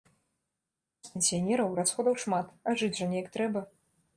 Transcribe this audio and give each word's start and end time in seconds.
У 0.03 1.01
нас, 1.03 1.11
пенсіянераў, 1.17 1.69
расходаў 1.81 2.15
шмат, 2.25 2.47
а 2.67 2.77
жыць 2.81 2.93
жа 3.03 3.11
неяк 3.13 3.27
трэба. 3.37 3.59